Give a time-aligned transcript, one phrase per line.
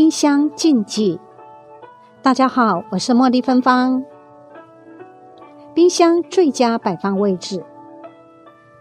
[0.00, 1.20] 冰箱禁忌。
[2.22, 4.02] 大家好，我是茉莉芬芳。
[5.74, 7.62] 冰箱最佳摆放位置，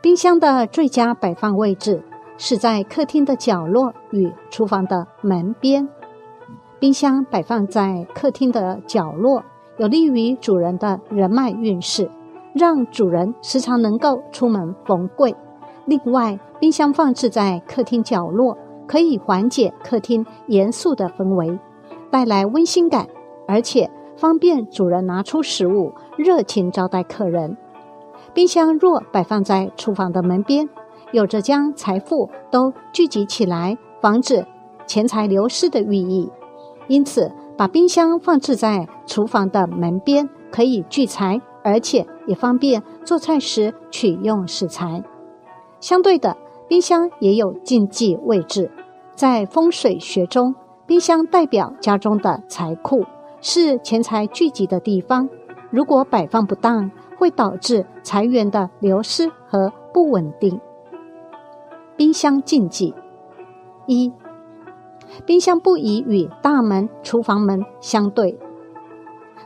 [0.01, 2.01] 冰箱的最佳摆放位置
[2.37, 5.89] 是在客厅的角落与厨房的门边。
[6.79, 9.43] 冰箱摆放在客厅的角落，
[9.75, 12.09] 有利于主人的人脉运势，
[12.53, 15.35] 让主人时常能够出门逢贵。
[15.83, 18.57] 另外，冰箱放置在客厅角落。
[18.89, 21.59] 可以缓解客厅严肃的氛围，
[22.09, 23.07] 带来温馨感，
[23.47, 23.87] 而且
[24.17, 27.55] 方便主人拿出食物，热情招待客人。
[28.33, 30.67] 冰箱若摆放在厨房的门边，
[31.11, 34.43] 有着将财富都聚集起来，防止
[34.87, 36.31] 钱财流失的寓意。
[36.87, 45.03] 因此，把冰箱放置在厨房的门边，可以聚财，而且也方便做菜时取用食材。
[45.79, 46.35] 相对的，
[46.69, 48.71] 冰箱也有禁忌位置。
[49.15, 50.53] 在风水学中，
[50.85, 53.03] 冰箱代表家中的财库，
[53.41, 55.27] 是钱财聚集的地方。
[55.71, 60.61] 如果摆放不当，会导致财源的流失和不稳定。
[61.97, 62.93] 冰箱禁忌
[63.87, 64.13] 一：
[65.25, 68.37] 冰箱不宜与大门、厨房门相对。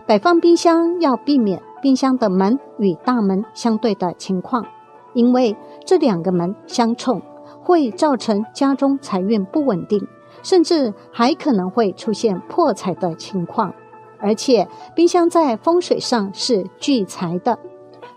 [0.05, 4.66] 摆放冰箱要避免冰箱的门与大门相对的情况，
[5.14, 7.22] 因为这两个门相冲。
[7.66, 10.06] 会造成家中财运不稳定，
[10.42, 13.73] 甚至还可能会出现破财的情况。
[14.19, 17.58] 而且，冰箱在风水上是聚财的。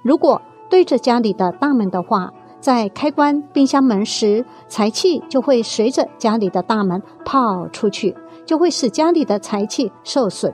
[0.03, 10.53] 如果对着家里的大门的话，在开关冰箱门时，财气就会随着家里的大门跑出去，就会使家里的财气受损。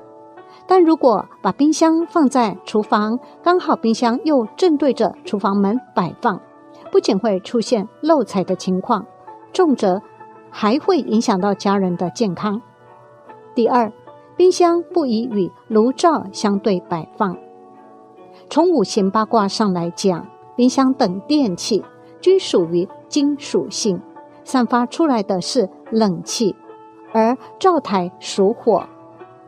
[0.66, 6.40] 但如果把冰箱放在厨房，刚好冰箱又正对着厨房门摆放。
[6.90, 9.06] 不仅会出现漏财的情况，
[9.52, 10.02] 重则
[10.50, 12.60] 还会影响到家人的健康。
[13.54, 13.90] 第二，
[14.36, 17.36] 冰箱不宜与炉灶相对摆放。
[18.50, 21.82] 从五行八卦上来讲，冰箱等电器
[22.20, 24.00] 均属于金属性，
[24.44, 26.54] 散发出来的是冷气；
[27.12, 28.84] 而灶台属火，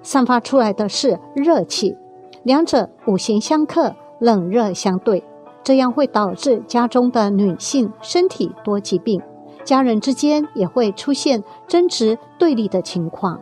[0.05, 1.97] 散发出来的是热气。
[2.45, 5.25] 两者五行相克，冷热相对。
[5.65, 9.23] 这样会导致家中的女性身体多疾病，
[9.65, 13.41] 家人之间也会出现争执对立的情况。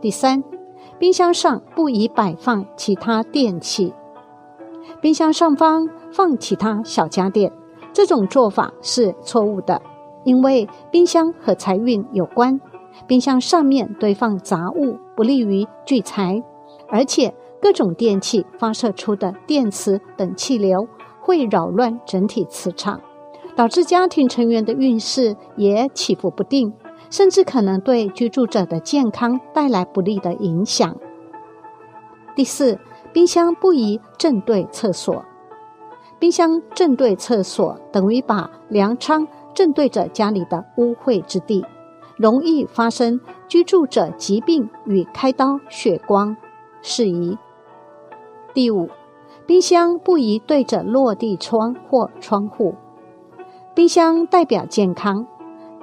[0.00, 0.44] 第三，
[0.96, 3.92] 冰箱上不宜摆放其他电器，
[5.00, 7.50] 冰箱上方放其他小家电，
[7.92, 9.82] 这种做法是错误的，
[10.22, 12.60] 因为冰箱和财运有关，
[13.06, 16.42] 冰箱上面堆放杂物不利于聚财，
[16.88, 20.88] 而且各种电器发射出的电磁等气流。
[21.20, 23.02] 会扰乱整体磁场，
[23.54, 26.72] 导致家庭成员的运势也起伏不定，
[27.10, 30.96] 甚至可能对居住者的健康带来不利的影响。
[32.34, 32.78] 第四，
[33.12, 35.22] 冰箱不宜正对厕所。
[36.18, 41.62] 冰箱正对厕所，等于把粮仓正对着家里的污秽之地，
[42.18, 46.36] 容易发生居住者疾病与开刀血光，
[46.82, 47.38] 适宜。
[48.52, 48.90] 第五。
[49.46, 52.74] 冰箱不宜对着落地窗或窗户。
[53.74, 55.26] 冰箱代表健康，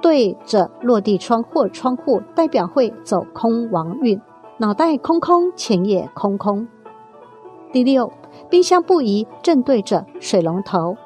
[0.00, 4.20] 对着落地窗或窗户代表会走空亡运，
[4.58, 6.68] 脑袋空空，钱也空空。
[7.72, 8.12] 第六，
[8.48, 10.96] 冰箱不宜正对着水龙头。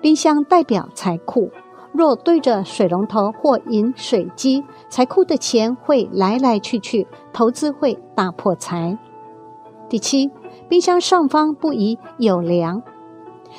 [0.00, 1.52] 冰箱代表财库，
[1.98, 8.96] 若对着水龙头或饮水机，财库的钱会来来去去，投资会大破财。
[9.88, 10.30] 第七。
[10.68, 12.82] 冰箱上方不宜有梁，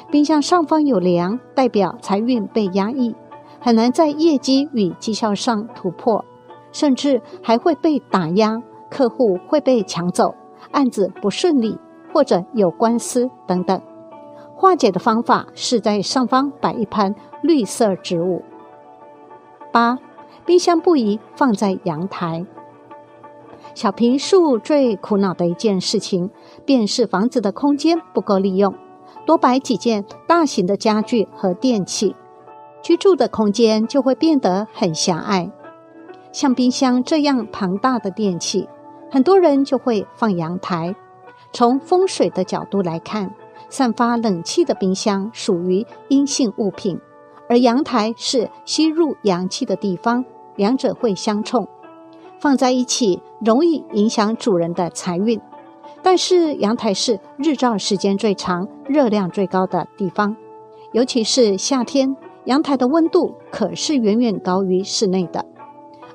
[0.09, 3.13] 冰箱上方有梁，代表财运被压抑，
[3.59, 6.23] 很难在业绩与绩效上突破，
[6.71, 10.33] 甚至还会被打压，客户会被抢走，
[10.71, 11.77] 案子不顺利，
[12.13, 13.81] 或者有官司等等。
[14.59, 18.43] 化解的方法是在上方摆一盆绿色植物。
[19.71, 19.97] 八，
[20.45, 22.45] 冰箱不宜放在阳台。
[23.73, 26.29] 小平数最苦恼的一件事情，
[26.65, 28.75] 便是房子的空间不够利用，
[29.25, 32.17] 多摆几件大型的家具和电器，
[32.81, 35.49] 居住的空间就会变得很狭隘。
[36.33, 38.67] 像冰箱这样庞大的电器，
[39.09, 40.93] 很多人就会放阳台。
[41.53, 43.33] 从风水的角度来看，
[43.69, 46.99] 散发冷气的冰箱属于阴性物品，
[47.47, 50.25] 而阳台是吸入阳气的地方，
[50.55, 51.67] 两者会相冲。
[52.39, 55.39] 放在一起容易影响主人的财运，
[56.01, 60.35] 但是阳台是日照时间最长、热量最高的地方，
[60.93, 65.45] 尤其是夏天，阳台的温度可是远远高于室内的。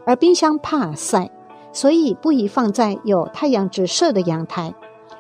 [0.06, 1.30] 而冰箱怕晒，
[1.72, 4.74] 所以不宜放在有太阳直射的阳台。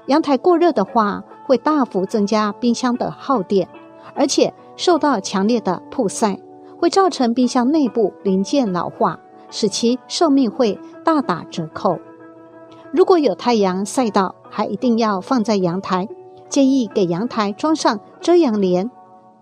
[0.06, 3.68] 阳台过热的话，会大幅增加冰箱的耗电，
[4.14, 6.38] 而且受到强烈的曝晒，
[6.78, 9.20] 会造成冰箱内部零件老化，
[9.50, 11.98] 使其寿命会大打折扣。
[12.92, 16.08] 如果有太阳晒到，还一定要放在阳台，
[16.48, 18.90] 建议给阳台装上遮阳帘。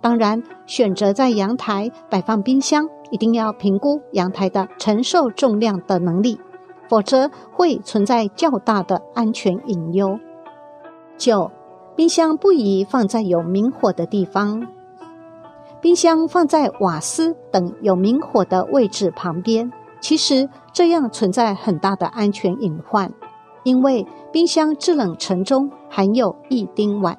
[0.00, 6.40] 当然，选择在阳台摆放冰箱，一定要评估阳台的承受重量的能力，
[6.88, 10.19] 否则会存在较大的安全隐忧。
[11.16, 11.50] 九，
[11.94, 14.66] 冰箱不宜放在有明火的地方。
[15.80, 23.12] 冰箱放在瓦斯等有明火的位置旁边，其实这样存在很大的安全隐患。
[23.64, 27.16] 因为冰箱制冷层中含有一丁烷，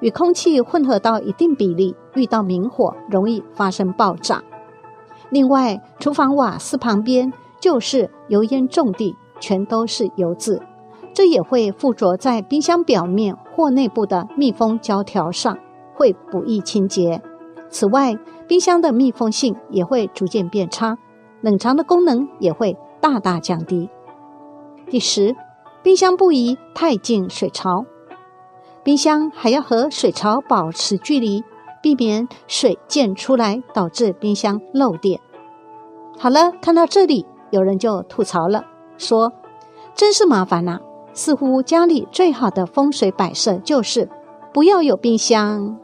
[0.00, 4.42] 与空气混合到一定比例，遇到明火容易发生爆炸。
[5.30, 10.60] 另外，厨房瓦斯旁边就是油烟重地，全都是油渍，
[11.14, 15.56] 这也会附着在冰箱表面或内部的密封胶条上，
[15.94, 17.22] 会不易清洁。
[17.70, 20.98] 此外，冰箱的密封性也会逐渐变差，
[21.40, 23.88] 冷藏的功能也会大大降低。
[24.90, 25.34] 第十。
[25.82, 27.84] 冰箱不宜太近水槽，
[28.82, 31.44] 冰箱还要和水槽保持距离，
[31.82, 35.20] 避免水溅出来导致冰箱漏电。
[36.18, 38.64] 好了，看到这里，有人就吐槽了，
[38.96, 39.30] 说
[39.94, 40.80] ：“真是麻烦呐！
[41.14, 44.08] 似乎家里最好的风水摆设就是
[44.52, 45.78] 不要有冰箱。”